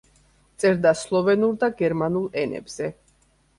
[0.63, 2.93] წერდა სლოვენურ და გერმანულ ენებზე.